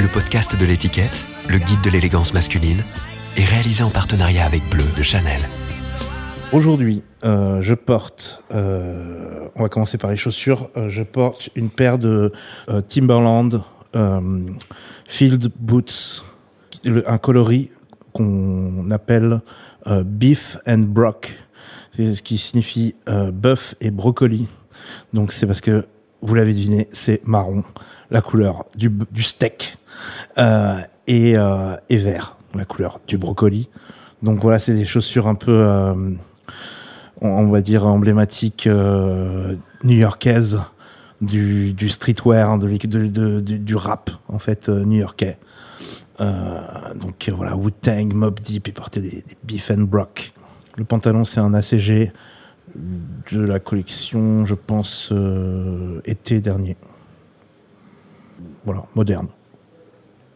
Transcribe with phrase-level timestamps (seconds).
[0.00, 2.82] Le podcast de l'étiquette, le guide de l'élégance masculine,
[3.36, 5.38] est réalisé en partenariat avec Bleu de Chanel.
[6.54, 11.68] Aujourd'hui, euh, je porte, euh, on va commencer par les chaussures, euh, je porte une
[11.68, 12.32] paire de
[12.70, 13.62] euh, Timberland
[13.94, 14.40] euh,
[15.06, 16.24] Field Boots,
[16.84, 17.70] le- un coloris
[18.14, 19.42] qu'on appelle
[19.86, 21.34] euh, Beef and Brock,
[21.98, 24.46] ce qui signifie euh, bœuf et brocoli.
[25.12, 25.84] Donc c'est parce que,
[26.22, 27.64] vous l'avez deviné, c'est marron,
[28.10, 28.90] la couleur du,
[29.22, 29.78] steak,
[30.38, 33.68] euh, et, euh, et vert, la couleur du brocoli.
[34.22, 35.94] Donc voilà, c'est des chaussures un peu, euh,
[37.20, 40.60] on, va dire, emblématiques euh, new-yorkaises
[41.20, 45.38] du, du streetwear, l'é- de- du, rap, en fait, euh, new-yorkais.
[46.20, 46.60] Euh,
[46.94, 50.32] donc voilà, Wu-Tang, Mob Deep, et portait des, des Beef and Brock.
[50.76, 52.12] Le pantalon, c'est un ACG
[52.74, 56.76] de la collection, je pense, euh, été dernier.
[58.64, 59.28] Voilà, moderne.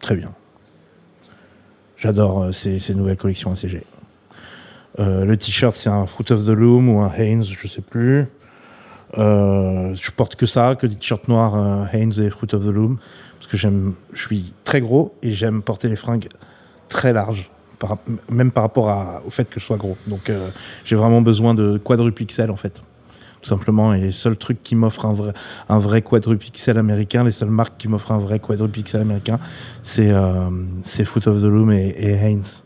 [0.00, 0.32] Très bien.
[1.96, 3.82] J'adore euh, ces, nouvelles collections ACG.
[4.98, 8.26] Euh, le t-shirt, c'est un Fruit of the Loom ou un Hanes, je sais plus.
[9.16, 11.54] Je porte que ça, que des t-shirts noirs
[11.92, 12.98] Hanes et Fruit of the Loom,
[13.38, 16.28] parce que j'aime, je suis très gros et j'aime porter les fringues
[16.88, 17.50] très larges,
[18.28, 19.96] même par rapport au fait que je sois gros.
[20.06, 20.50] Donc euh,
[20.84, 22.82] j'ai vraiment besoin de quadrupixel en fait,
[23.40, 23.94] tout simplement.
[23.94, 25.32] Et les seuls trucs qui m'offrent un vrai,
[25.68, 29.38] un vrai quadrupixel américain, les seules marques qui m'offrent un vrai quadrupixel américain,
[29.82, 30.50] c'est euh,
[30.82, 32.62] c'est Fruit of the Loom et, et Hanes.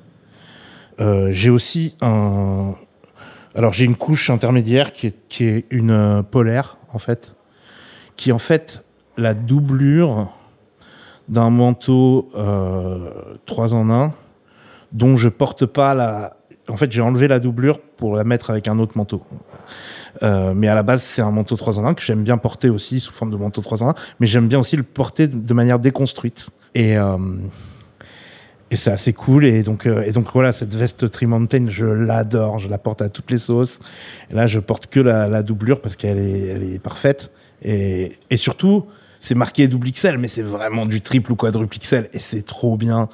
[1.00, 2.74] Euh, j'ai aussi un.
[3.54, 7.34] Alors j'ai une couche intermédiaire qui est, qui est une euh, polaire en fait,
[8.16, 8.84] qui est en fait
[9.16, 10.28] la doublure
[11.28, 13.10] d'un manteau euh,
[13.46, 14.12] 3 en 1
[14.94, 16.36] dont je porte pas la.
[16.68, 19.22] En fait, j'ai enlevé la doublure pour la mettre avec un autre manteau.
[20.22, 22.70] Euh, mais à la base, c'est un manteau 3 en 1 que j'aime bien porter
[22.70, 25.54] aussi sous forme de manteau 3 en 1, mais j'aime bien aussi le porter de
[25.54, 26.48] manière déconstruite.
[26.74, 27.18] Et, euh,
[28.70, 29.44] et c'est assez cool.
[29.44, 32.58] Et donc, euh, et donc voilà, cette veste Trimontaine, je l'adore.
[32.58, 33.80] Je la porte à toutes les sauces.
[34.30, 37.30] Là, je porte que la, la doublure parce qu'elle est, elle est parfaite.
[37.62, 38.86] Et, et surtout,
[39.20, 42.08] c'est marqué double XL, mais c'est vraiment du triple ou quadruple XL.
[42.12, 43.08] Et c'est trop bien.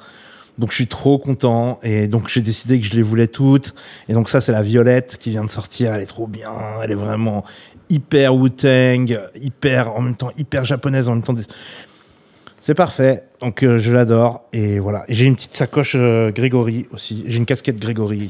[0.57, 3.73] Donc je suis trop content et donc j'ai décidé que je les voulais toutes.
[4.09, 5.93] Et donc ça c'est la violette qui vient de sortir.
[5.93, 6.51] Elle est trop bien.
[6.83, 7.43] Elle est vraiment
[7.89, 11.35] hyper Wu-Tang hyper en même temps hyper japonaise en même temps
[12.59, 13.23] c'est parfait.
[13.41, 14.43] Donc euh, je l'adore.
[14.53, 15.03] Et voilà.
[15.07, 17.23] Et j'ai une petite sacoche euh, Grégory aussi.
[17.27, 18.29] J'ai une casquette Grégory.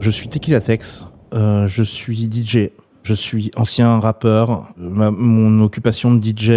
[0.00, 1.04] Je suis Tequila Tex.
[1.34, 2.70] Euh, je suis DJ
[3.02, 4.66] je suis ancien rappeur.
[4.76, 6.50] Ma- mon occupation de DJ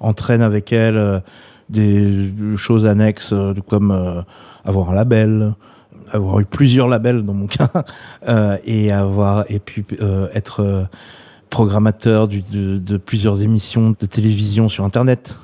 [0.00, 1.22] entraîne avec elle
[1.68, 4.22] des choses annexes euh, comme euh,
[4.64, 5.54] avoir un label,
[6.10, 7.70] avoir eu plusieurs labels dans mon cas,
[8.28, 9.84] euh, et avoir et puis
[10.34, 10.86] être
[11.50, 15.36] programmateur de, plusieurs émissions de télévision sur Internet.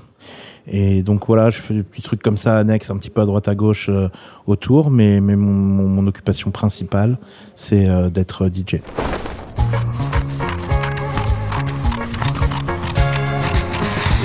[0.70, 3.26] Et donc voilà, je fais des petits trucs comme ça annexes, un petit peu à
[3.26, 3.90] droite à gauche
[4.46, 7.18] autour, mais, mais mon, occupation principale,
[7.54, 8.80] c'est d'être DJ.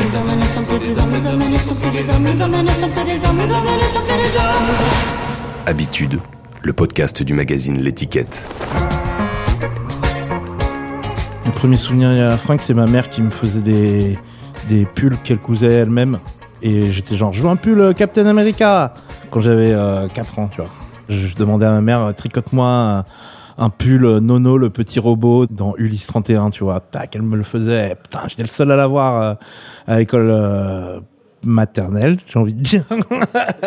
[0.03, 2.41] Les hommes ne sont plus des hommes, les hommes ne sont plus des hommes, les
[2.41, 4.75] hommes ne sont plus des hommes, les hommes ne sont plus des hommes.
[5.66, 6.19] Habitude,
[6.62, 8.46] le podcast du magazine L'étiquette.
[11.46, 14.19] Mon premier souvenir à la fringue, c'est ma mère qui me faisait des,
[14.68, 16.20] des pulls qu'elle cousait elle-même.
[16.62, 18.94] Et j'étais genre, je veux un pull euh, Captain America
[19.31, 20.70] quand j'avais euh, 4 ans, tu vois.
[21.08, 23.06] Je, je demandais à ma mère, euh, tricote-moi un,
[23.58, 26.80] un pull Nono, le petit robot, dans Ulysse 31, tu vois.
[26.80, 27.96] Tac, elle me le faisait.
[28.02, 29.34] Putain, j'étais le seul à l'avoir euh,
[29.88, 31.00] à l'école euh,
[31.44, 32.84] maternelle, j'ai envie de dire.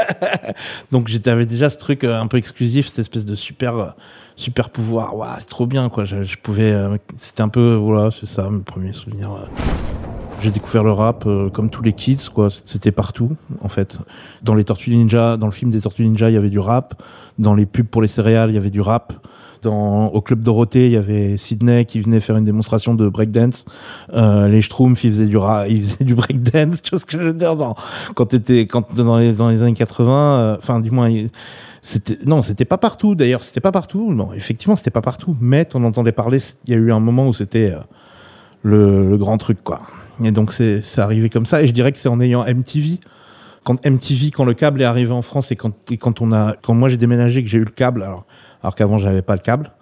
[0.92, 3.94] Donc avec déjà ce truc euh, un peu exclusif, cette espèce de super
[4.34, 5.16] super pouvoir.
[5.16, 6.04] Waouh, c'est trop bien quoi.
[6.04, 6.74] Je, je pouvais,
[7.16, 9.30] c'était un peu voilà, c'est ça mes premiers souvenirs.
[10.40, 12.48] J'ai découvert le rap euh, comme tous les kids quoi.
[12.64, 13.98] C'était partout en fait.
[14.42, 17.02] Dans les Tortues Ninja, dans le film des Tortues Ninja, il y avait du rap.
[17.38, 19.12] Dans les pubs pour les céréales, il y avait du rap.
[19.62, 23.64] Dans, au club Dorothée, il y avait Sydney qui venait faire une démonstration de breakdance.
[24.12, 26.82] Euh, les Schtroumpfs, ils faisaient du rap, ils faisaient du breakdance.
[26.82, 27.56] Tu vois ce que je veux dire?
[28.14, 31.10] Quand t'étais, quand dans les dans les années 80, euh, enfin du moins,
[31.80, 33.14] c'était non, c'était pas partout.
[33.14, 34.12] D'ailleurs, c'était pas partout.
[34.12, 35.34] Non, effectivement, c'était pas partout.
[35.40, 36.38] Mais t'en entendais parler.
[36.66, 37.80] Il y a eu un moment où c'était euh,
[38.62, 39.80] le, le grand truc, quoi.
[40.24, 41.62] Et donc c'est arrivé comme ça.
[41.62, 43.00] Et je dirais que c'est en ayant MTV
[43.64, 46.54] quand MTV, quand le câble est arrivé en France et quand, et quand on a,
[46.62, 48.24] quand moi j'ai déménagé, que j'ai eu le câble, alors,
[48.62, 49.72] alors qu'avant j'avais pas le câble,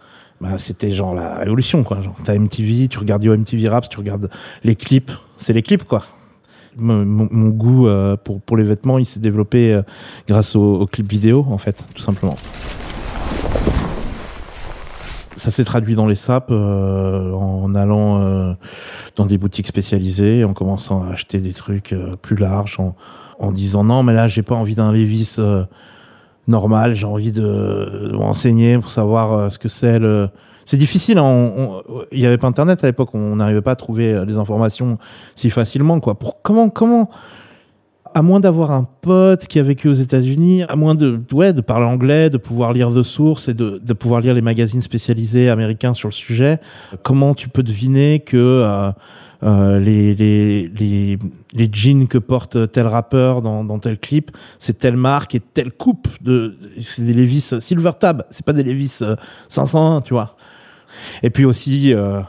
[0.41, 2.01] bah, c'était genre la révolution, quoi.
[2.01, 4.31] Genre, t'as MTV, tu regardes Yo MTV Raps, tu regardes
[4.65, 6.03] les clips, c'est les clips, quoi.
[6.79, 9.83] Mon, mon- goût euh, pour, pour les vêtements, il s'est développé euh,
[10.27, 12.37] grâce aux, aux clips vidéo, en fait, tout simplement.
[15.35, 18.55] Ça s'est traduit dans les sapes euh, en allant euh,
[19.17, 22.95] dans des boutiques spécialisées, en commençant à acheter des trucs euh, plus larges, en,
[23.39, 25.65] en disant non mais là j'ai pas envie d'un Levis euh,
[26.47, 30.29] normal, j'ai envie de, de pour savoir euh, ce que c'est le.
[30.67, 31.53] C'est difficile, hein,
[32.11, 34.97] il y avait pas internet à l'époque, on n'arrivait pas à trouver euh, les informations
[35.35, 36.19] si facilement quoi.
[36.19, 37.11] Pour comment comment
[38.15, 41.61] à moins d'avoir un pote qui a vécu aux États-Unis, à moins de, ouais, de
[41.61, 45.51] parler anglais, de pouvoir lire de sources et de, de pouvoir lire les magazines spécialisés
[45.51, 46.61] américains sur le sujet,
[47.03, 48.93] comment tu peux deviner que euh,
[49.43, 51.19] euh, les, les, les,
[51.53, 55.73] les jeans que porte tel rappeur dans, dans tel clip, c'est telle marque et telle
[55.73, 59.17] coupe de, c'est des Levis Silver Tab, c'est pas des Levis euh,
[59.49, 60.37] 501, tu vois.
[61.23, 62.21] Et puis aussi, euh,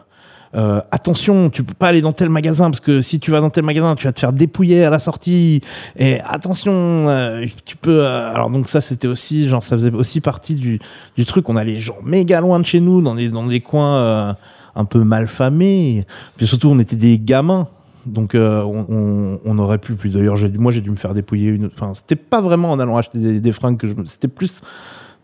[0.55, 3.49] euh, attention, tu peux pas aller dans tel magasin parce que si tu vas dans
[3.49, 5.61] tel magasin, tu vas te faire dépouiller à la sortie.
[5.97, 8.05] Et attention, euh, tu peux.
[8.05, 10.79] euh, alors donc ça, c'était aussi genre ça faisait aussi partie du
[11.17, 11.49] du truc.
[11.49, 14.33] On allait genre méga loin de chez nous, dans des dans des coins euh,
[14.75, 16.05] un peu mal famés.
[16.37, 17.67] Puis surtout, on était des gamins.
[18.05, 21.49] Donc euh, on, on, on aurait pu, puis d'ailleurs moi j'ai dû me faire dépouiller
[21.49, 24.61] une enfin c'était pas vraiment en allant acheter des, des fringues que je c'était plus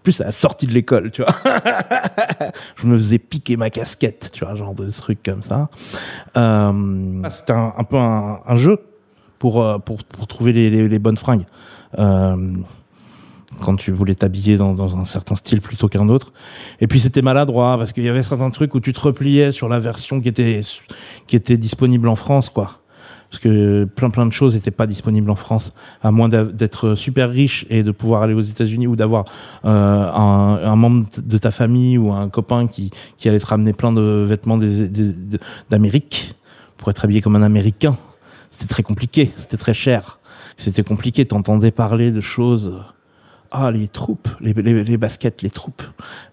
[0.03, 1.36] plus à la sortie de l'école tu vois
[2.77, 5.69] je me faisais piquer ma casquette, tu vois, genre de trucs comme ça.
[6.38, 8.77] Euh, C'était un, peu un, jeu
[9.39, 11.45] pour, euh, pour, pour trouver les bonnes fringues.
[12.00, 12.56] Euh,
[13.62, 16.33] quand tu voulais t'habiller dans, dans un certain style plutôt qu'un autre.
[16.80, 19.69] Et puis c'était maladroit parce qu'il y avait certains trucs où tu te repliais sur
[19.69, 20.62] la version qui était
[21.27, 22.81] qui était disponible en France, quoi.
[23.31, 25.72] Parce que plein plein de choses n'étaient pas disponibles en France,
[26.04, 29.24] à moins d'être super riche et de pouvoir aller aux États-Unis ou d'avoir
[29.63, 33.94] euh, un, membre de ta famille ou un copain qui qui allait te ramener plein
[33.94, 34.60] de vêtements
[35.69, 36.36] d'Amérique
[36.75, 37.95] pour être habillé comme un Américain.
[38.50, 40.19] C'était très compliqué, c'était très cher,
[40.57, 41.25] c'était compliqué.
[41.25, 42.74] T'entendais parler de choses.
[43.53, 44.53] Ah, les troupes, les,
[44.98, 45.83] baskets, les troupes,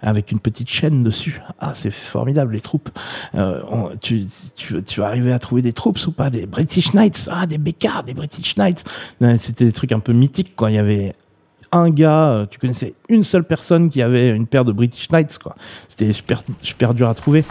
[0.00, 1.40] avec une petite chaîne dessus.
[1.58, 2.90] Ah, c'est formidable, les troupes.
[3.34, 3.60] Euh,
[4.00, 6.30] tu, tu, tu vas à trouver des troupes ou pas?
[6.30, 8.84] Des British Knights, ah, des Bécards, des British Knights.
[9.24, 10.70] Euh, C'était des trucs un peu mythiques, quoi.
[10.70, 11.12] Il y avait
[11.72, 15.40] un gars, euh, tu connaissais une seule personne qui avait une paire de British Knights.
[15.88, 17.44] C'était super, dur à trouver.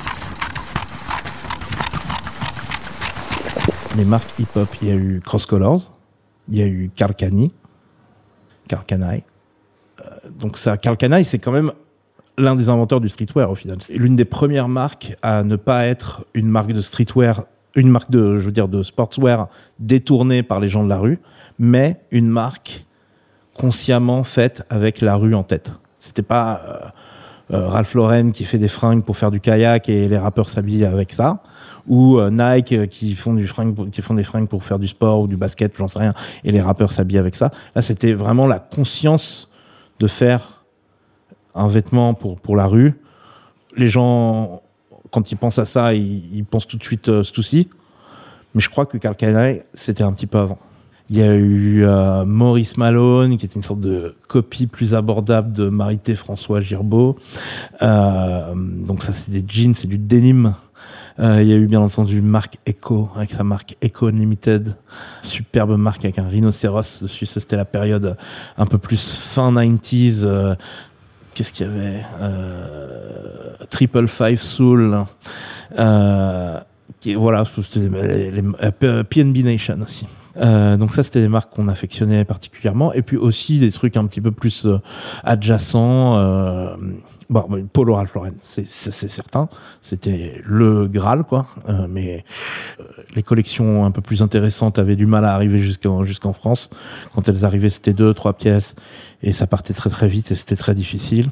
[3.97, 5.91] Les marques hip-hop, il y a eu Cross Colors,
[6.47, 7.51] il y a eu Carcani,
[8.69, 9.23] Carcanaï.
[10.39, 11.71] Donc ça, Carcanaï, c'est quand même
[12.37, 13.77] l'un des inventeurs du streetwear au final.
[13.81, 17.45] C'est l'une des premières marques à ne pas être une marque de streetwear,
[17.75, 19.47] une marque de, je veux dire, de sportswear
[19.79, 21.19] détournée par les gens de la rue,
[21.57, 22.85] mais une marque
[23.55, 25.71] consciemment faite avec la rue en tête.
[25.97, 30.07] C'était pas euh, euh, Ralph Lauren qui fait des fringues pour faire du kayak et
[30.07, 31.41] les rappeurs s'habillent avec ça,
[31.87, 33.49] ou euh, Nike qui font du
[33.91, 36.13] qui font des fringues pour faire du sport ou du basket, j'en sais rien,
[36.43, 37.51] et les rappeurs s'habillent avec ça.
[37.75, 39.46] Là, c'était vraiment la conscience
[39.99, 40.63] de faire
[41.55, 42.93] un vêtement pour pour la rue.
[43.75, 44.61] Les gens,
[45.11, 47.69] quand ils pensent à ça, ils, pensent tout de suite euh, Stussy.
[48.55, 50.57] Mais je crois que Calcanaï, c'était un petit peu avant.
[51.09, 55.53] Il y a eu euh, Maurice Malone, qui était une sorte de copie plus abordable
[55.53, 57.17] de Marité François Girbeau.
[57.81, 60.53] Euh, donc ça, c'est des jeans, c'est du denim.
[61.19, 64.75] Euh, il y a eu bien entendu Marc Echo, avec sa marque Echo Unlimited.
[65.23, 67.25] Superbe marque avec un rhinocéros dessus.
[67.25, 68.17] Ça, c'était la période
[68.57, 70.21] un peu plus fin 90s.
[70.23, 70.55] euh,
[71.33, 75.05] Qu'est-ce qu'il y avait euh, Triple Five Soul.
[76.99, 80.07] Qui, voilà, c'était les, PNB Nation aussi.
[80.35, 82.91] Donc ça, c'était des marques qu'on affectionnait particulièrement.
[82.93, 84.67] Et puis aussi des trucs un petit peu plus
[85.23, 86.77] adjacents.
[87.29, 89.49] Bon, mais Polo Ralph Lauren, c'est certain.
[89.81, 91.47] C'était le Graal, quoi.
[91.69, 92.23] Euh, mais
[92.79, 92.83] euh,
[93.15, 96.69] les collections un peu plus intéressantes avaient du mal à arriver jusqu'en France.
[97.13, 98.75] Quand elles arrivaient, c'était deux, trois pièces.
[99.23, 101.27] Et ça partait très très vite et c'était très difficile.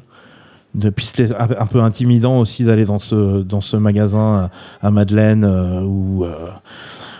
[0.74, 4.50] Depuis, c'était un peu intimidant aussi d'aller dans ce dans ce magasin
[4.82, 6.26] à Madeleine euh, où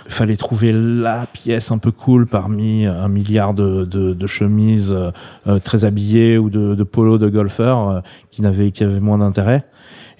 [0.08, 5.10] fallait trouver la pièce un peu cool parmi un milliard de, de, de chemises euh,
[5.46, 9.18] euh, très habillées ou de, de polos de golfeurs euh, qui n'avaient qui avaient moins
[9.18, 9.64] d'intérêt.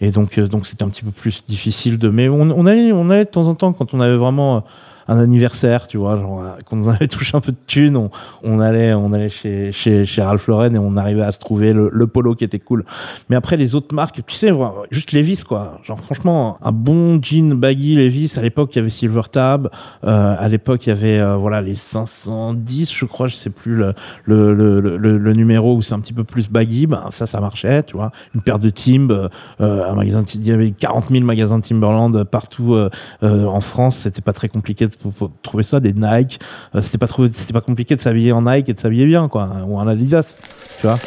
[0.01, 2.09] Et donc euh, donc c'était un petit peu plus difficile de.
[2.09, 4.65] Mais on, on allait on allait de temps en temps quand on avait vraiment
[5.09, 8.11] un anniversaire, tu vois, genre euh, quand on avait touché un peu de thunes, on,
[8.43, 11.73] on allait on allait chez chez chez Ralph Lauren et on arrivait à se trouver
[11.73, 12.85] le, le polo qui était cool.
[13.29, 14.53] Mais après les autres marques, tu sais,
[14.91, 15.81] juste Levi's quoi.
[15.85, 19.69] Genre franchement, un bon jean baggy Levi's à l'époque il y avait Silver Tab,
[20.05, 23.75] euh, à l'époque il y avait euh, voilà les 510, je crois, je sais plus
[23.75, 23.95] le
[24.25, 27.41] le le, le, le numéro où c'est un petit peu plus baggy, ben ça ça
[27.41, 28.13] marchait, tu vois.
[28.35, 32.75] Une paire de Timb, euh, un magasin, il y avait 40 000 magasins Timberland partout
[32.75, 32.91] euh,
[33.23, 36.39] euh, en France, c'était pas très compliqué pour- pour trouver ça, des Nike,
[36.75, 39.87] euh, c'était pas compliqué de s'habiller en Nike et de s'habiller bien quoi, ou en
[39.87, 40.37] Adidas,
[40.81, 40.99] tu vois.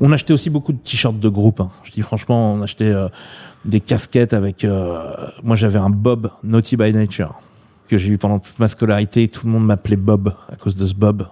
[0.00, 1.60] On achetait aussi beaucoup de t-shirts de groupe.
[1.60, 1.70] hein.
[1.84, 3.08] Je dis franchement, on achetait euh,
[3.64, 4.64] des casquettes avec.
[4.64, 5.00] euh,
[5.42, 7.40] moi, j'avais un Bob Naughty by Nature
[7.88, 9.28] que j'ai eu pendant toute ma scolarité.
[9.28, 11.26] Tout le monde m'appelait Bob à cause de ce Bob.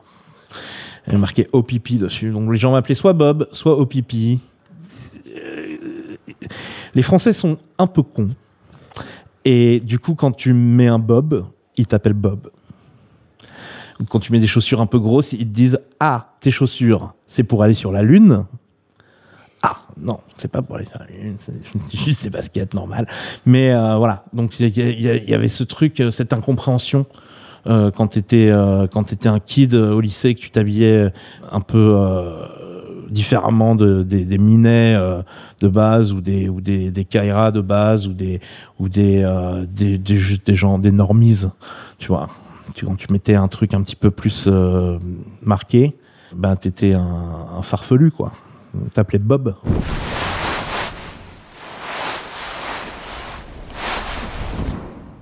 [1.10, 2.30] Il marquait OPP dessus.
[2.30, 4.38] Donc les gens m'appelaient soit Bob, soit OPP.
[5.36, 5.76] Euh,
[6.94, 8.28] Les Français sont un peu cons.
[9.44, 11.46] Et du coup, quand tu mets un Bob,
[11.76, 12.50] ils t'appellent Bob.
[14.08, 17.44] Quand tu mets des chaussures un peu grosses, ils te disent Ah, tes chaussures, c'est
[17.44, 18.46] pour aller sur la Lune.
[19.62, 21.54] Ah, non, c'est pas pour aller sur la Lune, c'est
[21.96, 23.06] juste des baskets normales.
[23.46, 27.06] Mais euh, voilà, donc il y, avait ce truc, euh, cette incompréhension
[27.68, 31.12] euh, quand t'étais euh, quand un kid au lycée que tu t'habillais
[31.52, 31.96] un peu
[33.12, 35.23] différemment de, des, minets euh,
[35.61, 38.40] de base ou des ou des des Kaira de base ou des
[39.23, 39.64] euh,
[40.49, 41.47] gens des normies
[41.99, 42.28] tu vois.
[42.81, 44.99] Quand tu mettais un truc un petit peu plus euh,
[45.42, 45.95] marqué
[46.35, 48.33] ben t'étais un, farfelu quoi.
[48.75, 49.54] On t'appelait Bob.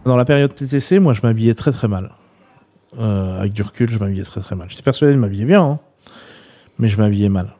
[0.04, 2.12] Dans la période TTC moi je m'habillais très très mal.
[2.98, 4.68] Avec du recul je m'habillais très très mal.
[4.70, 5.78] J'étais persuadé de m'habiller bien hein,
[6.78, 7.54] mais je m'habillais mal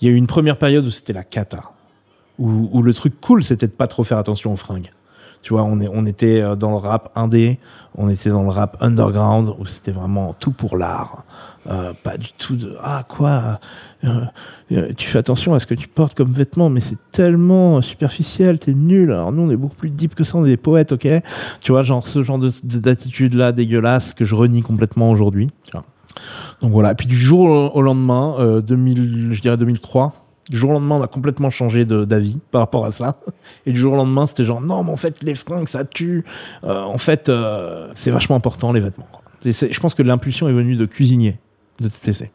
[0.00, 1.64] il y a eu une première période où c'était la cata
[2.38, 4.90] où, où le truc cool c'était de pas trop faire attention aux fringues.
[5.42, 7.58] Tu vois on est on était euh, dans le rap indé
[7.96, 11.24] on était dans le rap underground où c'était vraiment tout pour l'art.
[11.68, 13.58] Euh, pas du tout de ah quoi
[14.04, 14.24] euh,
[14.72, 18.58] euh, tu fais attention à ce que tu portes comme vêtements mais c'est tellement superficiel
[18.58, 19.12] t'es nul.
[19.12, 21.06] Alors nous on est beaucoup plus deep que ça on est des poètes ok?
[21.60, 25.48] Tu vois genre ce genre de de- d'attitude là dégueulasse que je renie complètement aujourd'hui
[25.64, 25.84] tu vois
[26.60, 26.92] donc voilà.
[26.92, 30.14] Et puis du jour au lendemain, euh, 2000, je dirais 2003,
[30.50, 33.20] du jour au lendemain, on a complètement changé d'avis par rapport à ça.
[33.66, 36.24] Et du jour au lendemain, c'était genre non, mais en fait, les fringues, ça tue.
[36.64, 39.06] Euh, en fait, euh, c'est vachement important les vêtements.
[39.44, 41.38] je pense que l'impulsion est venue de cuisinier
[41.78, 42.30] de TTC,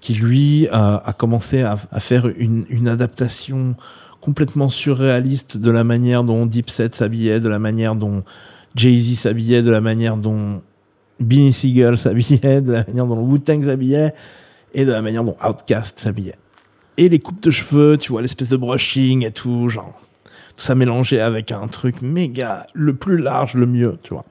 [0.00, 3.74] qui lui euh, a commencé à, à faire une, une adaptation
[4.20, 8.22] complètement surréaliste de la manière dont Dipset s'habillait, de la manière dont
[8.74, 10.62] Jay-Z s'habillait, de la manière dont
[11.20, 14.14] Beanie Siegel s'habillait, de la manière dont Wu-Tang s'habillait,
[14.74, 16.36] et de la manière dont Outkast s'habillait.
[16.98, 20.00] Et les coupes de cheveux, tu vois, l'espèce de brushing et tout, genre,
[20.56, 24.24] tout ça mélangé avec un truc méga, le plus large, le mieux, tu vois.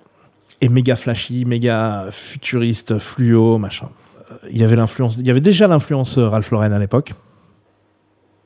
[0.61, 3.89] Et méga flashy, méga futuriste, fluo, machin.
[4.31, 7.13] Euh, Il y avait l'influence, il y avait déjà l'influence Ralph Lauren à l'époque.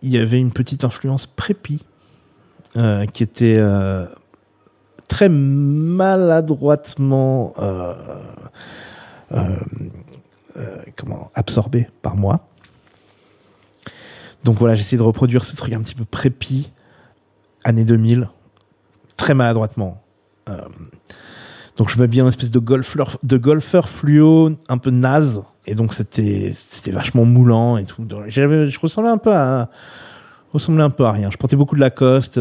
[0.01, 1.79] Il y avait une petite influence prépi,
[2.77, 4.05] euh, qui était euh,
[5.09, 7.93] très maladroitement euh,
[9.33, 9.43] euh,
[10.55, 12.47] euh, comment absorbé par moi.
[14.45, 16.71] Donc voilà, j'essaie de reproduire ce truc un petit peu prépi,
[17.65, 18.29] année 2000,
[19.17, 20.01] très maladroitement.
[21.75, 25.93] Donc je m'habillais en espèce de golfeur, de golfeur fluo, un peu naze, et donc
[25.93, 28.07] c'était c'était vachement moulant et tout.
[28.27, 29.69] Je ressemblais un peu à
[30.53, 31.29] un peu à rien.
[31.29, 32.39] Je portais beaucoup de Lacoste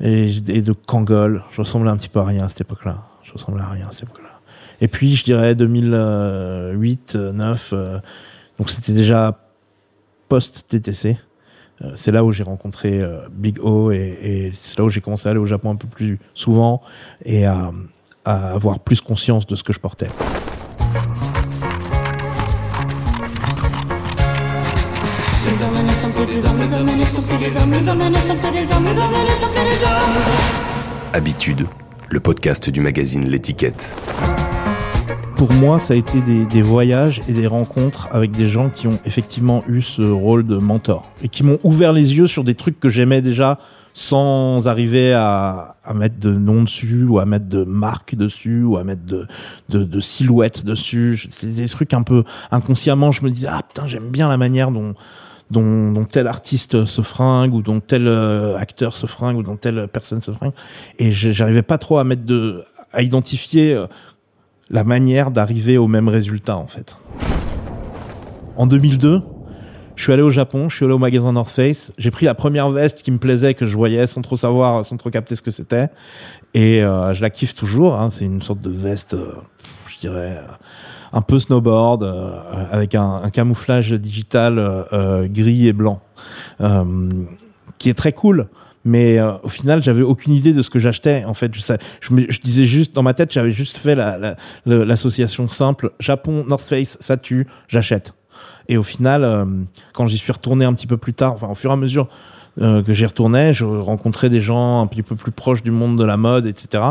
[0.00, 1.42] et, de Kangol.
[1.50, 3.04] Je ressemblais un petit peu à rien à cette époque-là.
[3.22, 4.40] Je ressemblais à rien à cette époque-là.
[4.80, 7.98] Et puis je dirais 2008, 9, euh,
[8.58, 9.38] donc c'était déjà
[10.28, 11.18] post TTC.
[11.82, 15.28] Euh, c'est là où j'ai rencontré euh, Big O et, c'est là où j'ai commencé
[15.28, 16.82] à aller au Japon un peu plus souvent
[17.24, 17.70] et à,
[18.24, 20.08] avoir plus conscience de ce que je portais.
[26.26, 28.16] Ne sont plus des hommes, les hommes ne sont plus des hommes, les hommes ne
[28.18, 30.22] sont plus des hommes, les hommes ne sont plus des hommes.
[31.14, 31.66] Habitude,
[32.10, 33.90] le podcast du magazine L'étiquette.
[35.36, 38.86] Pour moi, ça a été des, des voyages et des rencontres avec des gens qui
[38.86, 42.54] ont effectivement eu ce rôle de mentor et qui m'ont ouvert les yeux sur des
[42.54, 43.58] trucs que j'aimais déjà
[43.94, 48.76] sans arriver à, à mettre de nom dessus ou à mettre de marque dessus ou
[48.76, 49.26] à mettre de,
[49.70, 51.28] de, de silhouette dessus.
[51.32, 53.10] C'était des trucs un peu inconsciemment.
[53.10, 54.94] Je me disais ah putain j'aime bien la manière dont
[55.50, 59.88] dont, tel artiste se fringue ou dont tel euh, acteur se fringue ou dont telle
[59.88, 60.52] personne se fringue
[60.98, 63.86] et j'arrivais pas trop à mettre de à identifier euh,
[64.68, 66.96] la manière d'arriver au même résultat en fait.
[68.56, 69.22] En 2002,
[69.96, 72.34] je suis allé au Japon, je suis allé au magasin North Face, j'ai pris la
[72.34, 75.42] première veste qui me plaisait, que je voyais sans trop savoir, sans trop capter ce
[75.42, 75.88] que c'était,
[76.54, 77.94] et euh, je la kiffe toujours.
[77.94, 79.16] Hein, c'est une sorte de veste,
[79.88, 80.40] je dirais,
[81.12, 82.30] un peu snowboard, euh,
[82.70, 86.00] avec un, un camouflage digital euh, euh, gris et blanc,
[86.60, 86.84] euh,
[87.78, 88.48] qui est très cool.
[88.84, 91.24] Mais euh, au final, j'avais aucune idée de ce que j'achetais.
[91.26, 93.94] En fait, je, sais- je, me- je disais juste dans ma tête, j'avais juste fait
[93.94, 94.36] la- la-
[94.84, 98.14] l'association simple Japon North Face, ça tue, j'achète.
[98.68, 99.46] Et au final,
[99.92, 102.08] quand j'y suis retourné un petit peu plus tard, enfin au fur et à mesure
[102.60, 105.98] euh, que j'y retournais, je rencontrais des gens un petit peu plus proches du monde
[105.98, 106.84] de la mode, etc.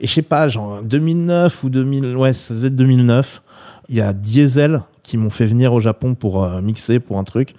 [0.00, 3.42] Et je sais pas, genre 2009 ou 2000, ouais, ça devait être 2009.
[3.88, 7.24] Il y a Diesel qui m'ont fait venir au Japon pour euh, mixer pour un
[7.24, 7.54] truc.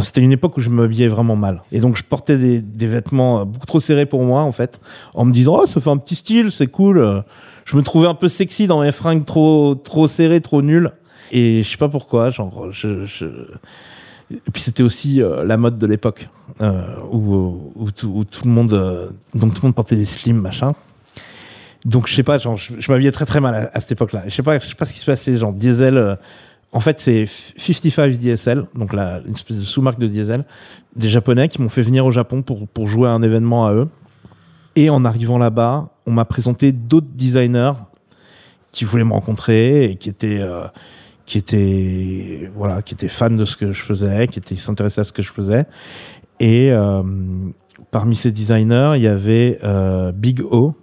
[0.00, 1.62] C'était une époque où je m'habillais vraiment mal.
[1.72, 4.80] Et donc, je portais des, des vêtements euh, beaucoup trop serrés pour moi, en fait,
[5.14, 6.98] en me disant, oh, ça fait un petit style, c'est cool.
[6.98, 7.20] Euh,
[7.66, 10.92] Je me trouvais un peu sexy dans mes fringues trop, trop serrées, trop nulles.
[11.30, 13.26] Et je sais pas pourquoi, genre, je, je...
[14.30, 16.28] Et puis c'était aussi la mode de l'époque
[17.12, 20.72] où, où, tout, le monde, donc tout le monde portait des slims machin.
[21.86, 24.24] Donc je sais pas, genre, je, m'habillais très très mal à, à cette époque-là.
[24.26, 25.96] Je sais pas, je sais pas ce qui se passait, genre diesel.
[25.96, 26.16] euh,
[26.72, 30.44] en fait, c'est 55 DSL, donc la, une espèce de sous-marque de diesel,
[30.96, 33.72] des Japonais qui m'ont fait venir au Japon pour, pour jouer à un événement à
[33.72, 33.88] eux.
[34.74, 37.72] Et en arrivant là-bas, on m'a présenté d'autres designers
[38.72, 40.66] qui voulaient me rencontrer et qui étaient, euh,
[41.24, 45.04] qui étaient, voilà, qui étaient fans de ce que je faisais, qui étaient s'intéressaient à
[45.04, 45.66] ce que je faisais.
[46.40, 47.02] Et euh,
[47.90, 50.74] parmi ces designers, il y avait euh, Big O,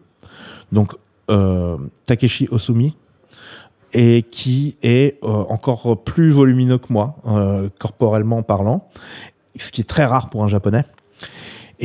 [0.73, 0.95] donc
[1.29, 2.97] euh, Takeshi Osumi,
[3.93, 8.89] et qui est euh, encore plus volumineux que moi, euh, corporellement parlant,
[9.55, 10.83] ce qui est très rare pour un japonais.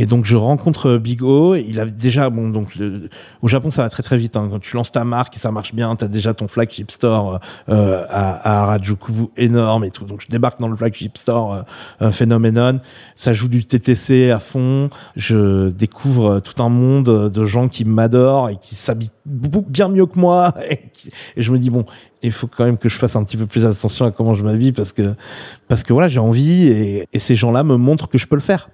[0.00, 2.78] Et donc je rencontre Big O, il a déjà bon donc
[3.42, 4.46] au Japon ça va très très vite hein.
[4.48, 7.40] quand tu lances ta marque et ça marche bien, tu as déjà ton flagship store
[7.68, 10.04] euh, à, à Harajuku énorme et tout.
[10.04, 11.62] Donc je débarque dans le flagship store euh,
[12.02, 12.78] euh, Phenomenon,
[13.16, 17.84] ça joue du TTC à fond, je découvre euh, tout un monde de gens qui
[17.84, 18.76] m'adorent et qui
[19.26, 20.78] beaucoup bien mieux que moi et,
[21.34, 21.84] et je me dis bon,
[22.22, 24.44] il faut quand même que je fasse un petit peu plus attention à comment je
[24.44, 25.16] m'habille parce que
[25.66, 28.42] parce que voilà, j'ai envie et, et ces gens-là me montrent que je peux le
[28.42, 28.68] faire.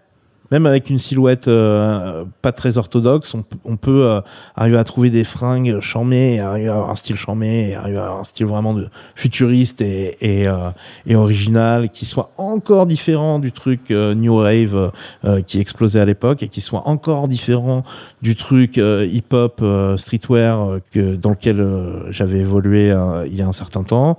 [0.50, 4.20] Même avec une silhouette euh, pas très orthodoxe, on, on peut euh,
[4.54, 8.20] arriver à trouver des fringues chamées, arriver à avoir un style chamé, arriver à avoir
[8.20, 10.70] un style vraiment de futuriste et, et, euh,
[11.06, 14.92] et original, qui soit encore différent du truc euh, New Wave
[15.24, 17.82] euh, qui explosait à l'époque, et qui soit encore différent
[18.20, 19.64] du truc euh, hip-hop,
[19.96, 21.66] streetwear que, dans lequel
[22.10, 22.94] j'avais évolué
[23.26, 24.18] il y a un certain temps.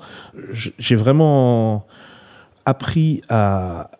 [0.51, 1.85] J'ai vraiment
[2.65, 3.91] appris à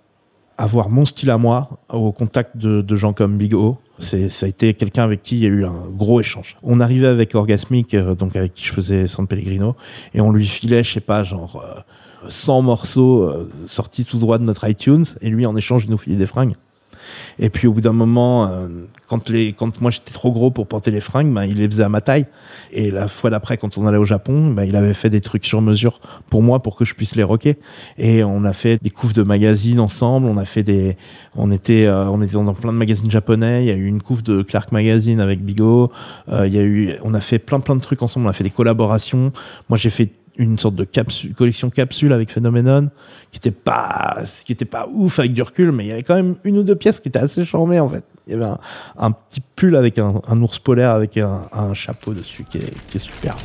[0.58, 3.78] avoir mon style à moi au contact de, gens comme Big O.
[4.00, 6.58] Ça a été quelqu'un avec qui il y a eu un gros échange.
[6.64, 9.76] On arrivait avec Orgasmic, euh, donc avec qui je faisais San Pellegrino,
[10.14, 11.80] et on lui filait, je sais pas, genre euh,
[12.28, 15.98] 100 morceaux euh, sortis tout droit de notre iTunes, et lui en échange il nous
[15.98, 16.56] filait des fringues.
[17.40, 18.68] Et puis au bout d'un moment, euh,
[19.08, 21.84] quand les, quand moi j'étais trop gros pour porter les fringues, ben, il les faisait
[21.84, 22.26] à ma taille.
[22.72, 25.46] Et la fois d'après, quand on allait au Japon, ben, il avait fait des trucs
[25.46, 27.58] sur mesure pour moi pour que je puisse les rocker.
[27.98, 30.28] Et on a fait des couves de magazines ensemble.
[30.28, 30.98] On a fait des,
[31.36, 33.64] on était, euh, on était dans plein de magazines japonais.
[33.64, 35.92] Il y a eu une couve de Clark Magazine avec Bigo.
[36.30, 38.26] Euh, il y a eu, on a fait plein plein de trucs ensemble.
[38.26, 39.32] On a fait des collaborations.
[39.70, 42.90] Moi j'ai fait une sorte de capsule, collection capsule avec Phenomenon
[43.32, 46.16] qui était pas, qui était pas ouf avec du recul, mais il y avait quand
[46.16, 48.04] même une ou deux pièces qui étaient assez charmées en fait.
[48.28, 48.52] Il y avait
[48.98, 52.98] un, petit pull avec un, ours polaire avec un, un chapeau dessus qui est, qui
[52.98, 53.36] est super.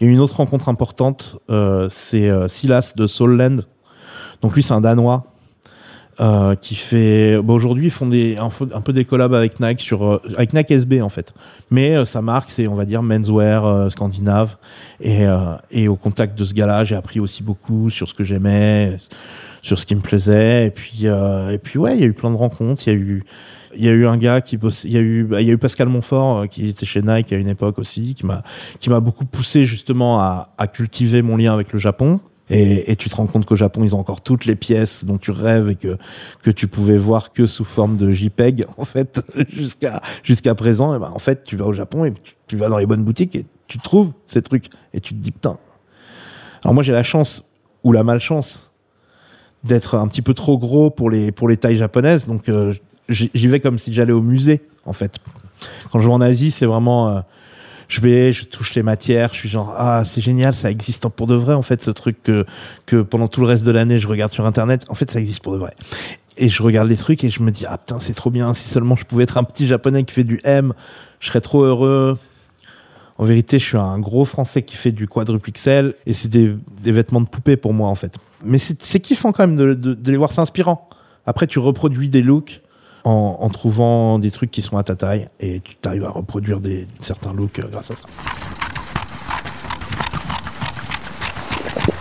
[0.00, 3.62] Il y a une autre rencontre importante, euh, c'est euh, Silas de Soulland.
[4.42, 5.35] Donc lui, c'est un Danois
[6.20, 7.40] euh, qui fait.
[7.42, 10.70] Bah, Aujourd'hui, ils font des un, peu- des collabs avec Nike sur euh, avec Nike
[10.70, 11.34] SB en fait.
[11.70, 14.56] Mais euh, sa marque, c'est on va dire menswear euh, scandinave.
[15.00, 18.24] Et euh, et au contact de ce gars-là, j'ai appris aussi beaucoup sur ce que
[18.24, 18.96] j'aimais,
[19.62, 20.66] sur ce qui me plaisait.
[20.66, 22.82] Et puis et puis ouais, il y a eu plein de rencontres.
[22.86, 23.22] Il y a eu
[23.78, 25.52] il y a eu un gars qui il y a eu, bah, il y a
[25.52, 28.42] eu Pascal Montfort qui était chez Nike à une époque aussi, qui m'a,
[28.80, 32.20] qui m'a beaucoup poussé justement à, à cultiver mon lien avec le Japon.
[32.48, 35.18] Et, et tu te rends compte qu'au Japon, ils ont encore toutes les pièces dont
[35.18, 35.96] tu rêves et que,
[36.42, 40.94] que tu pouvais voir que sous forme de JPEG, en fait, jusqu'à, jusqu'à présent.
[40.94, 42.14] Et ben, en fait, tu vas au Japon et
[42.46, 45.32] tu, vas dans les bonnes boutiques et tu trouves ces trucs et tu te dis,
[45.32, 45.58] putain.
[46.62, 47.44] Alors moi, j'ai la chance
[47.82, 48.70] ou la malchance
[49.64, 52.26] d'être un petit peu trop gros pour les, pour les tailles japonaises.
[52.26, 52.72] Donc, euh,
[53.08, 55.18] j'y vais comme si j'allais au musée, en fait.
[55.90, 57.20] Quand je vais en Asie, c'est vraiment, euh,
[57.88, 61.26] je vais, je touche les matières, je suis genre, ah, c'est génial, ça existe pour
[61.26, 62.44] de vrai, en fait, ce truc que,
[62.84, 64.84] que pendant tout le reste de l'année, je regarde sur Internet.
[64.88, 65.74] En fait, ça existe pour de vrai.
[66.36, 68.52] Et je regarde les trucs et je me dis, ah, putain, c'est trop bien.
[68.54, 70.72] Si seulement je pouvais être un petit japonais qui fait du M,
[71.20, 72.18] je serais trop heureux.
[73.18, 76.54] En vérité, je suis un gros français qui fait du quadruple XL et c'est des,
[76.84, 78.18] vêtements de poupée pour moi, en fait.
[78.44, 80.90] Mais c'est kiffant quand même de, de, de les voir, c'est inspirant.
[81.24, 82.60] Après, tu reproduis des looks
[83.06, 86.88] en, trouvant des trucs qui sont à ta taille et tu t'arrives à reproduire des,
[87.02, 88.06] certains looks euh, grâce à ça.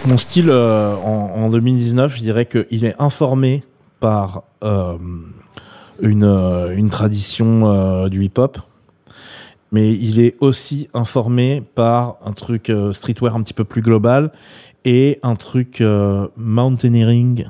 [0.06, 3.64] Mon style euh, en, en 2019, je dirais qu'il est informé
[4.00, 4.98] par euh,
[6.00, 8.60] une, tradition du hip-hop,
[9.72, 14.32] mais il est aussi informé par un truc streetwear un petit peu plus global
[14.86, 15.84] et un truc
[16.36, 17.48] mountaineering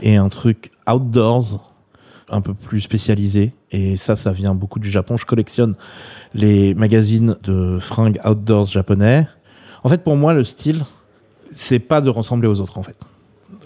[0.00, 1.73] et un truc outdoors
[2.34, 3.54] un peu plus spécialisé.
[3.70, 5.16] Et ça, ça vient beaucoup du Japon.
[5.16, 5.74] Je collectionne
[6.34, 9.26] les magazines de fringues outdoors japonais.
[9.82, 10.84] En fait, pour moi, le style,
[11.50, 12.96] c'est pas de ressembler aux autres, en fait.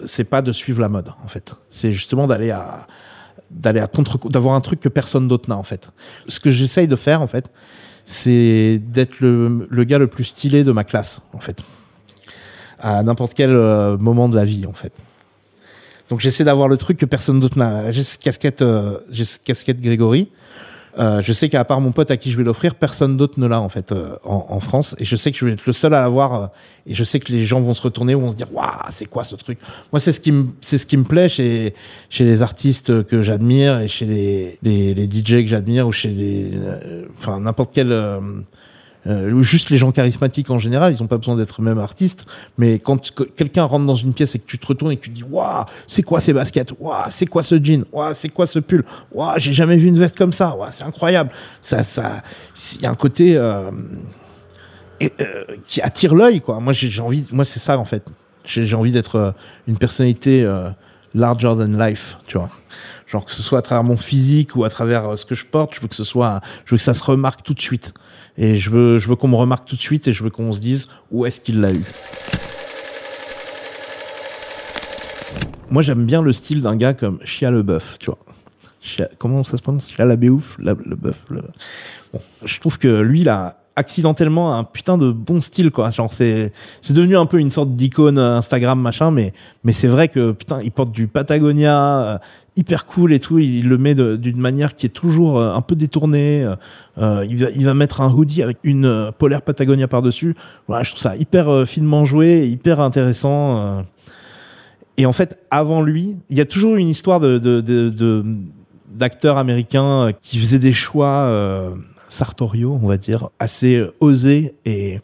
[0.05, 1.55] c'est pas de suivre la mode, en fait.
[1.69, 2.87] C'est justement d'aller à
[3.51, 5.89] d'aller à contre d'avoir un truc que personne d'autre n'a en fait.
[6.27, 7.51] Ce que j'essaye de faire en fait,
[8.05, 11.63] c'est d'être le, le gars le plus stylé de ma classe en fait.
[12.79, 14.93] À n'importe quel euh, moment de la vie en fait.
[16.09, 17.91] Donc j'essaie d'avoir le truc que personne d'autre n'a.
[17.91, 20.29] J'ai cette casquette, euh, j'ai cette casquette Grégory.
[20.97, 23.45] Euh, je sais qu'à part mon pote à qui je vais l'offrir, personne d'autre ne
[23.47, 24.95] l'a en fait euh, en, en France.
[24.97, 26.33] Et je sais que je vais être le seul à l'avoir.
[26.33, 26.47] euh,
[26.87, 29.05] et je sais que les gens vont se retourner ou vont se dire waouh, c'est
[29.05, 29.59] quoi ce truc?
[29.93, 31.75] Moi, c'est ce qui me c'est ce qui me plaît chez
[32.09, 36.09] chez les artistes que j'admire et chez les les, les DJ que j'admire ou chez
[36.09, 37.93] les euh, enfin n'importe quel
[39.07, 42.25] euh, juste les gens charismatiques en général, ils ont pas besoin d'être même artistes,
[42.57, 45.03] mais quand que- quelqu'un rentre dans une pièce et que tu te retournes et que
[45.03, 46.73] tu te dis waouh, c'est quoi ces baskets?
[46.79, 47.85] Waouh, c'est quoi ce jean?
[47.93, 48.83] Waouh, c'est quoi ce pull?
[49.13, 50.55] Waouh, j'ai jamais vu une veste comme ça.
[50.55, 51.29] Waouh, c'est incroyable.
[51.61, 52.21] Ça ça
[52.75, 53.71] il y a un côté euh,
[55.01, 56.59] euh, qui attire l'œil quoi.
[56.59, 58.03] Moi j'ai envie moi c'est ça en fait.
[58.45, 59.33] J'ai envie d'être
[59.67, 60.47] une personnalité
[61.13, 62.49] larger than life, tu vois.
[63.07, 65.75] Genre que ce soit à travers mon physique ou à travers ce que je porte,
[65.75, 67.93] je veux que ce soit je veux que ça se remarque tout de suite.
[68.41, 70.53] Et je veux, je veux qu'on me remarque tout de suite et je veux qu'on
[70.53, 71.83] se dise où est-ce qu'il l'a eu.
[75.69, 78.17] Moi, j'aime bien le style d'un gars comme Chia Leboeuf, tu vois.
[78.81, 79.89] Chia- comment ça se prononce?
[79.89, 81.25] Chia Labéouf la, Le Boeuf.
[81.29, 81.41] Le...
[82.13, 85.89] Bon, je trouve que lui, a accidentellement un putain de bon style, quoi.
[85.89, 89.87] Genre, c'est, c'est devenu un peu une sorte d'icône euh, Instagram, machin, mais, mais c'est
[89.87, 92.17] vrai que, putain, il porte du Patagonia, euh,
[92.57, 93.39] hyper cool et tout.
[93.39, 96.45] Il, le met d'une manière qui est toujours euh, un peu détournée.
[96.97, 100.35] il, va, il va mettre un hoodie avec une polaire Patagonia par-dessus.
[100.67, 103.85] Voilà, je trouve ça hyper finement joué, hyper intéressant.
[104.97, 107.39] Et en fait, avant lui, il y a toujours une histoire de,
[108.91, 111.31] d'acteurs américains qui faisaient des choix
[112.09, 114.55] sartoriaux, on va dire, assez euh, osés.
[114.65, 114.99] Et,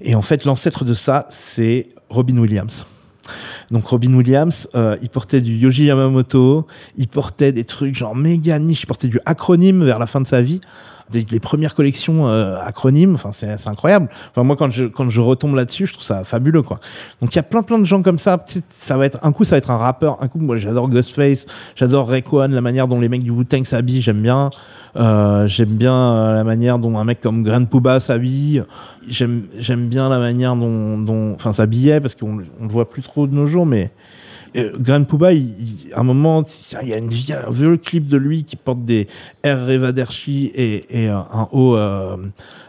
[0.00, 2.86] et en fait, l'ancêtre de ça, c'est Robin Williams.
[3.70, 8.58] Donc Robin Williams, euh, il portait du Yoji Yamamoto, il portait des trucs genre méga
[8.58, 10.60] niche, il portait du acronyme vers la fin de sa vie,
[11.10, 14.08] des, les premières collections euh, acronymes, enfin c'est incroyable.
[14.30, 16.80] Enfin moi quand je quand je retombe là-dessus, je trouve ça fabuleux quoi.
[17.20, 19.44] Donc il y a plein plein de gens comme ça, ça va être un coup
[19.44, 23.00] ça va être un rappeur, un coup moi j'adore Ghostface, j'adore Rayquan, la manière dont
[23.00, 24.50] les mecs du Wu-Tang s'habillent, j'aime bien.
[24.96, 28.64] Euh, j'aime bien euh, la manière dont un mec comme Grand Pouba s'habille.
[29.06, 33.02] J'aime j'aime bien la manière dont dont enfin s'habillait parce qu'on on le voit plus
[33.02, 33.90] trop de nos jours mais
[34.56, 36.44] euh, Grand Pouba, il, un moment,
[36.82, 39.08] il y a une un vieux clip de lui qui porte des
[39.44, 39.66] R.
[39.66, 42.16] Revaderchi et, et un haut euh,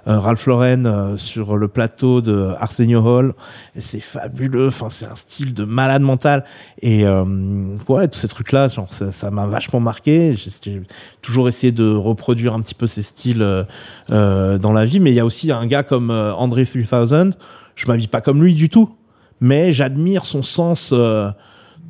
[0.08, 3.34] euh, Ralph Lauren euh, sur le plateau de Arsenio Hall.
[3.78, 4.68] C'est fabuleux.
[4.68, 6.46] Enfin, c'est un style de malade mental.
[6.82, 7.06] Et
[7.88, 10.36] ouais, tous ces trucs-là, genre, ça m'a vachement marqué.
[10.36, 10.82] J'ai
[11.22, 13.66] toujours essayé de reproduire un petit peu ces styles
[14.10, 15.00] dans la vie.
[15.00, 17.34] Mais il y a aussi un gars comme André 3000.
[17.76, 18.96] Je m'habille pas comme lui du tout,
[19.40, 20.94] mais j'admire son sens.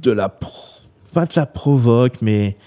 [0.01, 0.81] De la pro-
[1.13, 2.57] pas de la provoque mais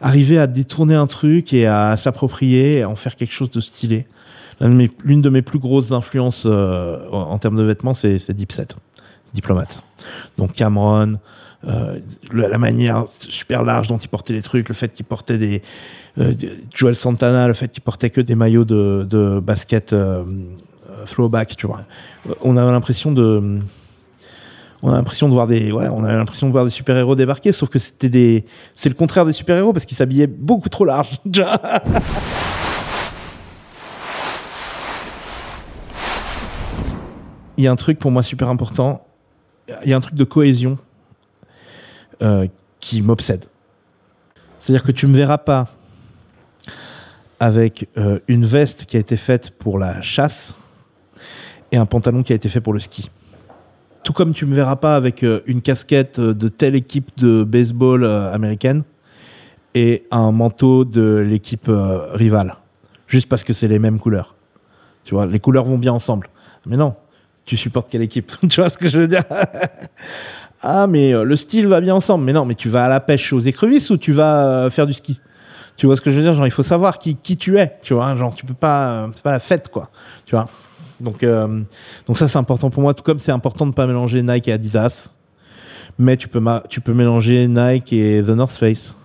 [0.00, 3.60] arriver à détourner un truc et à se l'approprier et en faire quelque chose de
[3.60, 4.06] stylé.
[4.60, 8.68] L'une de mes plus grosses influences euh, en, termes de vêtements c'est Dipset
[9.32, 9.82] diplomate
[10.38, 11.18] donc Cameron
[11.66, 11.98] euh,
[12.32, 15.62] la manière super large dont il portait les trucs le fait qu'il portait des
[16.18, 16.34] euh,
[16.72, 19.94] Joel Santana le fait qu'il portait que des maillots de, de basket
[21.06, 21.82] throwback tu vois.
[22.42, 23.60] On a l'impression de
[24.84, 27.16] on a l'impression de voir des ouais on a l'impression de voir des super héros
[27.16, 30.68] débarquer sauf que c'était des c'est le contraire des super héros parce qu'ils s'habillaient beaucoup
[30.68, 31.20] trop large
[37.56, 39.06] il y a un truc pour moi super important.
[39.84, 40.78] Il y a un truc de cohésion
[42.22, 42.46] euh,
[42.80, 43.46] qui m'obsède.
[44.58, 45.68] C'est à dire que tu me verras pas
[47.40, 50.56] avec euh, une veste qui a été faite pour la chasse
[51.72, 53.10] et un pantalon qui a été fait pour le ski
[54.04, 57.42] tout comme tu me verras pas avec euh, une casquette euh, de telle équipe de
[57.42, 58.84] baseball euh, américaine
[59.74, 62.54] et un manteau de l'équipe rivale,
[63.08, 64.36] juste parce que c'est les mêmes couleurs.
[65.02, 66.28] Tu vois, les couleurs vont bien ensemble.
[66.66, 66.94] Mais non,
[67.44, 68.30] tu supportes quelle équipe?
[68.48, 69.24] Tu vois ce que je veux dire?
[70.66, 72.24] Ah, mais le style va bien ensemble.
[72.24, 74.94] Mais non, mais tu vas à la pêche aux écrevisses ou tu vas faire du
[74.94, 75.20] ski?
[75.76, 76.32] Tu vois ce que je veux dire?
[76.32, 77.76] Genre, il faut savoir qui, tu es.
[77.82, 79.90] Tu vois, genre, tu peux pas, c'est pas la fête, quoi.
[80.24, 80.46] Tu vois?
[81.04, 81.62] Donc, euh,
[82.06, 84.52] donc ça c'est important pour moi, tout comme c'est important de pas mélanger Nike et
[84.52, 85.10] Adidas.
[85.98, 88.96] Mais tu peux, tu peux mélanger Nike et The North Face.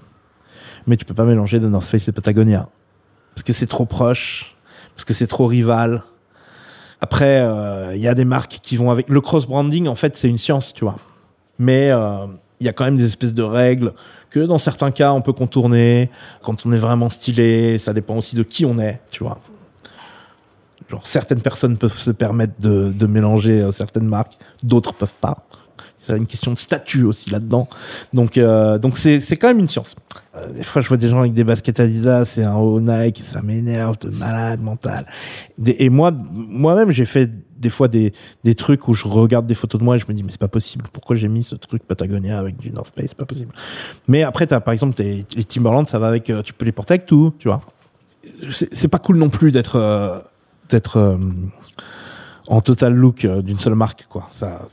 [0.87, 2.67] Mais tu peux pas mélanger The North Face et Patagonia.
[3.35, 4.55] Parce que c'est trop proche,
[4.95, 6.03] parce que c'est trop rival.
[7.01, 9.07] Après, euh, il y a des marques qui vont avec...
[9.07, 10.97] Le cross-branding, en fait, c'est une science, tu vois.
[11.59, 12.25] Mais euh,
[12.59, 13.93] il y a quand même des espèces de règles
[14.29, 16.09] que dans certains cas, on peut contourner.
[16.41, 19.39] Quand on est vraiment stylé, ça dépend aussi de qui on est, tu vois.
[20.89, 25.45] Genre, certaines personnes peuvent se permettre de, de mélanger euh, certaines marques, d'autres peuvent pas.
[26.01, 27.67] C'est une question de statut aussi là-dedans.
[28.13, 29.95] Donc, euh, donc c'est c'est quand même une science.
[30.35, 33.21] Euh, des fois, je vois des gens avec des baskets Adidas et un haut Nike,
[33.21, 35.05] ça m'énerve de malade mental.
[35.65, 38.13] Et moi, moi-même, j'ai fait des fois des,
[38.45, 40.39] des trucs où je regarde des photos de moi et je me dis mais c'est
[40.39, 40.85] pas possible.
[40.91, 43.07] Pourquoi j'ai mis ce truc Patagonia avec du North Face?
[43.09, 43.53] C'est pas possible.
[44.07, 46.29] Mais après, t'as par exemple les Timberland, ça va avec.
[46.29, 47.61] euh, Tu peux les porter avec tout, tu vois.
[48.49, 50.19] C'est c'est pas cool non plus d'être euh,
[50.69, 51.17] d'être euh,
[52.47, 54.27] en total look euh, d'une seule marque, quoi.
[54.29, 54.67] Ça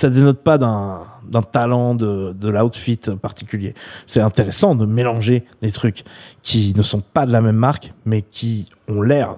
[0.00, 3.74] ça dénote pas d'un talent de, de l'outfit particulier.
[4.06, 6.04] C'est intéressant de mélanger des trucs
[6.42, 9.36] qui ne sont pas de la même marque, mais qui ont l'air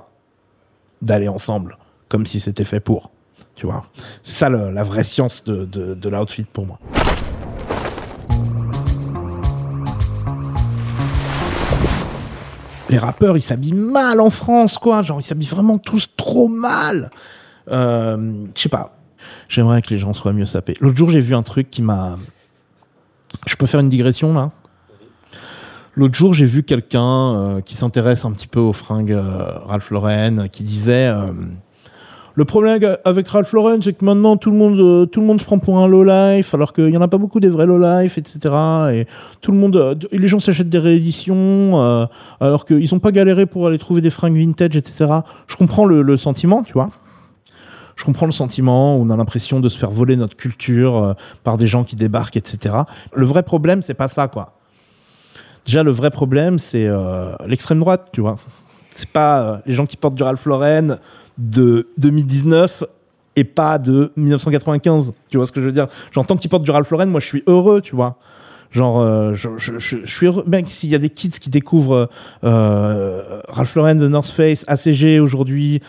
[1.01, 3.11] d'aller ensemble, comme si c'était fait pour.
[3.57, 3.85] Tu vois,
[4.23, 6.79] c'est ça la vraie science de, de l'outfit pour moi.
[12.92, 15.02] Les rappeurs, ils s'habillent mal en France, quoi.
[15.02, 17.11] Genre, ils s'habillent vraiment tous trop mal.
[17.70, 18.98] Euh, je sais pas.
[19.48, 20.74] J'aimerais que les gens soient mieux sapés.
[20.78, 22.18] L'autre jour, j'ai vu un truc qui m'a.
[23.46, 24.50] Je peux faire une digression là?
[25.94, 29.90] L'autre jour, j'ai vu quelqu'un euh, qui s'intéresse un petit peu aux fringues euh, Ralph
[29.90, 31.11] Lauren, qui disait
[32.35, 35.40] le problème avec- Ralph Lauren, c'est que maintenant tout le monde, euh, tout le monde
[35.40, 37.66] se prend pour un low life, alors qu'il y en a pas beaucoup des vrais
[37.66, 38.55] low life, etc.
[38.92, 39.07] Et
[39.42, 41.35] tout le monde, euh, les gens s'achètent des rééditions,
[41.81, 42.07] euh,
[42.40, 45.12] alors qu'ils ont pas galéré pour aller trouver des fringues vintage, etc.
[45.47, 46.90] Je comprends le, sentiment, tu vois.
[47.97, 51.14] Je comprends le sentiment, on a l'impression de se faire voler notre culture
[51.45, 52.75] par des gens qui débarquent, etc.
[53.14, 54.55] Le vrai problème, c'est pas ça, quoi.
[55.66, 56.88] Déjà, le vrai problème, c'est
[57.47, 58.37] l'extrême droite, tu vois.
[58.97, 60.99] C'est pas les gens qui portent du Ralph Lauren
[61.38, 62.85] de 2019
[63.37, 65.12] et pas de 1995.
[65.31, 65.88] Tu vois ce que je veux dire?
[66.12, 68.18] J'entends qu'ils portent du Ralph Lauren, moi je suis heureux, tu vois.
[68.73, 70.45] Genre, euh, je, suis heureux.
[70.47, 72.09] Mec, s'il y a des kids qui découvrent
[72.42, 75.83] euh, Ralph Lauren de North Face, ACG aujourd'hui,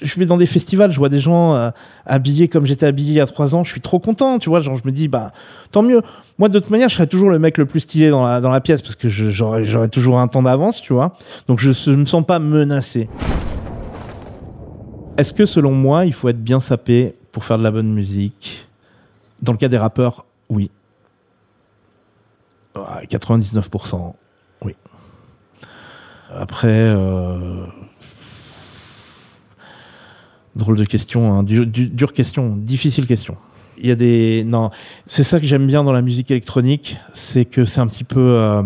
[0.00, 1.70] je, vais dans des festivals, je vois des gens euh,
[2.06, 4.60] habillés comme j'étais habillé il y a trois ans, je suis trop content, tu vois.
[4.60, 5.32] Genre, je me dis, bah,
[5.72, 6.02] tant mieux.
[6.38, 8.50] Moi, de toute manière, je serais toujours le mec le plus stylé dans la, dans
[8.50, 11.14] la pièce parce que j'aurais toujours un temps d'avance, tu vois.
[11.48, 13.08] Donc, je ne me sens pas menacé.
[15.16, 18.66] Est-ce que, selon moi, il faut être bien sapé pour faire de la bonne musique?
[19.42, 20.70] Dans le cas des rappeurs, oui.
[22.74, 24.14] Ouais, 99%,
[24.62, 24.74] oui.
[26.34, 27.64] Après, euh...
[30.56, 31.42] drôle de question, hein.
[31.44, 33.36] Du- du- dure question, difficile question.
[33.78, 34.70] Il y a des non,
[35.06, 38.20] c'est ça que j'aime bien dans la musique électronique, c'est que c'est un petit peu,
[38.20, 38.62] euh,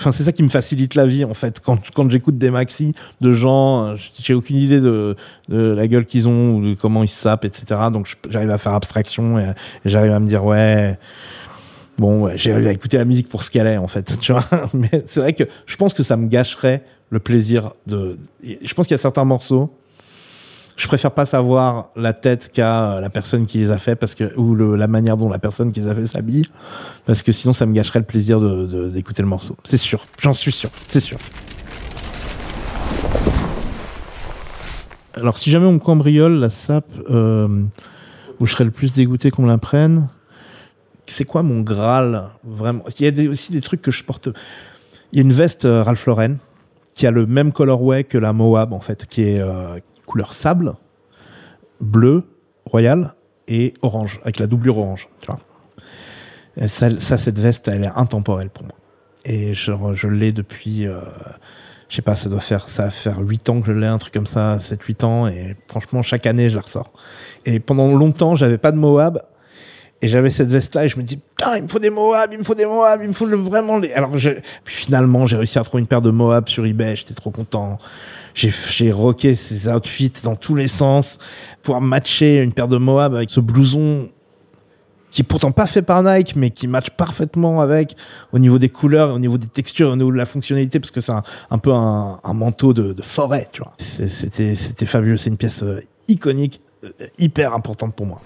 [0.00, 1.60] enfin c'est ça qui me facilite la vie en fait.
[1.60, 5.16] Quand quand j'écoute des maxi de gens, euh, j'ai aucune idée de,
[5.48, 7.80] la gueule qu'ils ont ou de comment ils sapent, etc.
[7.92, 9.52] Donc j'arrive à faire abstraction et,
[9.84, 10.98] j'arrive à me dire ouais.
[11.98, 14.32] Bon, ouais, j'ai arrivé à écouter la musique pour ce qu'elle est, en fait, tu
[14.32, 14.46] vois.
[14.72, 18.16] Mais c'est vrai que je pense que ça me gâcherait le plaisir de.
[18.42, 19.76] Je pense qu'il y a certains morceaux.
[20.80, 24.34] Je préfère pas savoir la tête qu'a la personne qui les a fait parce que
[24.38, 26.46] ou la manière dont la personne qui les a fait s'habille
[27.04, 29.58] parce que sinon ça me gâcherait le plaisir de d'écouter le morceau.
[29.64, 31.18] C'est sûr, j'en suis sûr, c'est sûr.
[35.12, 37.62] Alors si jamais on cambriole la sape euh,
[38.38, 40.08] où je serais le plus dégoûté qu'on la prenne,
[41.04, 42.84] c'est quoi mon Graal vraiment?
[42.98, 44.30] Il y a aussi des trucs que je porte.
[45.12, 46.36] Il y a une veste euh, Ralph Lauren
[46.94, 49.78] qui a le même colorway que la Moab en fait, qui est euh,
[50.10, 50.72] couleur sable,
[51.80, 52.24] bleu,
[52.64, 53.14] royal
[53.46, 55.08] et orange avec la doublure orange.
[56.66, 58.74] Ça, cette veste, elle est intemporelle pour moi.
[59.24, 60.98] Et je, je l'ai depuis, euh,
[61.88, 64.12] je sais pas, ça doit faire, ça faire 8 ans que je l'ai, un truc
[64.12, 65.28] comme ça, 7-8 ans.
[65.28, 66.92] Et franchement, chaque année, je la ressors.
[67.46, 69.22] Et pendant longtemps, j'avais pas de Moab.
[70.02, 72.38] Et j'avais cette veste-là et je me dis, putain, il me faut des Moab, il
[72.38, 73.92] me faut des Moab, il me faut vraiment les...
[73.92, 74.30] Alors, je...
[74.64, 77.78] puis finalement, j'ai réussi à trouver une paire de Moab sur eBay, j'étais trop content.
[78.34, 81.18] J'ai, j'ai rocké ces outfits dans tous les sens.
[81.62, 84.08] Pouvoir matcher une paire de Moab avec ce blouson
[85.10, 87.96] qui est pourtant pas fait par Nike, mais qui match parfaitement avec
[88.32, 91.00] au niveau des couleurs, au niveau des textures, au niveau de la fonctionnalité, parce que
[91.00, 93.74] c'est un, peu un, un manteau de, de forêt, tu vois.
[93.78, 95.16] C'était fabuleux.
[95.16, 98.22] C'est une pièce euh, iconique, euh, hyper importante pour moi.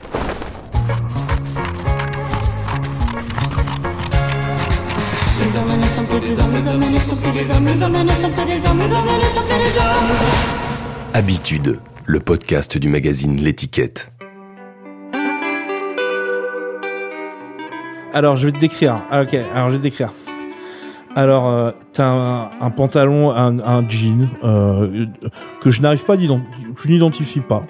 [5.44, 7.82] Les hommes ne sont plus des hommes, les hommes ne sont plus des hommes, les
[7.82, 10.16] hommes ne sont plus des hommes, les hommes ne sont plus des hommes.
[11.12, 14.10] Habitude, le podcast du magazine L'étiquette.
[18.14, 19.02] Alors, je vais te décrire.
[19.10, 20.12] Ah, ok, alors je vais te décrire.
[21.14, 25.06] Alors, euh, t'as un, un pantalon, un, un jean euh,
[25.60, 27.64] que je n'arrive pas à identifier, je n'identifie pas.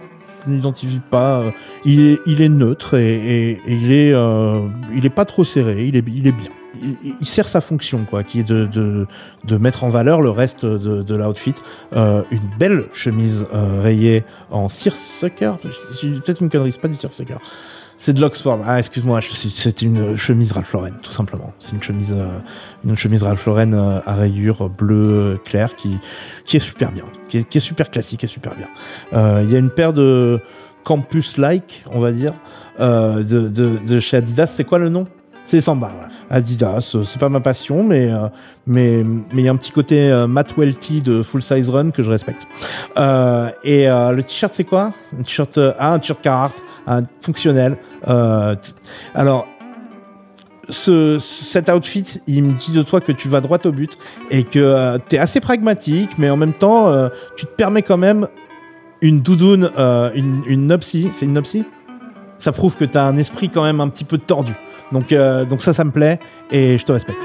[0.47, 1.41] Je n'identifie pas.
[1.41, 1.51] euh,
[1.85, 4.61] il est, il est neutre et, et, et il est, euh,
[4.95, 5.87] il est pas trop serré.
[5.87, 6.51] Il est, il est bien.
[7.21, 9.07] Il, sert sa fonction, quoi, qui est de, de,
[9.45, 11.55] de mettre en valeur le reste de, de l'outfit.
[11.95, 15.53] Euh, une belle chemise euh, rayée en seersucker.
[16.01, 17.39] J'ai peut-être une connerie, c'est pas du seersucker.
[17.97, 18.61] C'est de l'Oxford.
[18.67, 21.53] Ah, excuse-moi, c'est une chemise Ralph Lauren, tout simplement.
[21.61, 22.39] C'est une chemise, euh,
[22.85, 25.99] une chemise Ralph Lauren euh, à rayures bleu clair qui,
[26.45, 28.69] qui est super bien, qui est, qui est super classique et super bien.
[29.13, 30.41] Euh, Il y a une paire de
[30.83, 32.35] campus-like, on va dire,
[32.81, 34.49] euh, de, de, de chez Adidas.
[34.49, 35.07] C'est quoi le nom?
[35.45, 35.93] C'est Samba.
[35.95, 36.15] Voilà.
[36.31, 38.29] Adidas, euh, c'est pas ma passion, mais euh,
[38.67, 41.91] mais mais il y a un petit côté euh, Matt Welty de Full Size Run
[41.91, 42.47] que je respecte.
[42.97, 44.93] Euh, et euh, le t-shirt, c'est quoi?
[45.19, 47.77] Un t-shirt, ah, un t-shirt Carhartt, un fonctionnel.
[48.09, 48.57] Euh,
[49.15, 49.47] alors,
[50.71, 53.99] ce, cet outfit, il me dit de toi que tu vas droit au but
[54.31, 56.91] et que euh, t'es assez pragmatique, mais en même temps,
[57.37, 58.29] tu te permets quand même
[59.03, 60.79] une doudoune, une, une.
[60.81, 61.65] C'est une nopsie
[62.39, 64.55] Ça prouve que t'as un esprit quand même un petit peu tordu.
[64.93, 66.19] Donc, euh, donc ça, ça me plaît
[66.51, 67.21] et je te respecte.